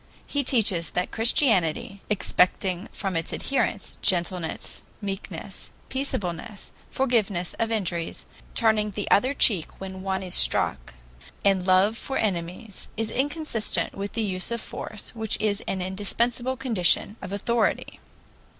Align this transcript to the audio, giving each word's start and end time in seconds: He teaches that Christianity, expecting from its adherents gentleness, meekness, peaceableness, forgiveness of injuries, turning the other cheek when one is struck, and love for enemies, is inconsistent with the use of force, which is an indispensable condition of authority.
He 0.25 0.43
teaches 0.43 0.89
that 0.89 1.11
Christianity, 1.11 2.01
expecting 2.09 2.89
from 2.91 3.15
its 3.15 3.31
adherents 3.31 3.99
gentleness, 4.01 4.81
meekness, 4.99 5.69
peaceableness, 5.89 6.71
forgiveness 6.89 7.53
of 7.59 7.71
injuries, 7.71 8.25
turning 8.55 8.89
the 8.89 9.07
other 9.11 9.35
cheek 9.35 9.79
when 9.79 10.01
one 10.01 10.23
is 10.23 10.33
struck, 10.33 10.95
and 11.45 11.67
love 11.67 11.95
for 11.99 12.17
enemies, 12.17 12.87
is 12.97 13.11
inconsistent 13.11 13.93
with 13.93 14.13
the 14.13 14.23
use 14.23 14.49
of 14.49 14.59
force, 14.59 15.13
which 15.13 15.37
is 15.39 15.61
an 15.67 15.83
indispensable 15.83 16.57
condition 16.57 17.15
of 17.21 17.31
authority. 17.31 17.99